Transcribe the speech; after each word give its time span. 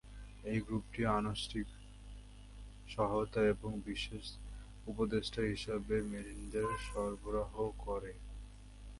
এই 0.43 0.59
গ্রুপটি 0.59 1.01
আনুষ্ঠানিক 1.17 1.67
সহায়তা 2.89 3.41
এবং 3.53 3.71
বিশেষ 3.85 4.25
উপদেষ্টা 4.85 5.41
হিসাবে 5.51 5.95
মেরিনদের 6.11 6.67
সরবরাহ 6.87 7.51
করে। 7.85 8.11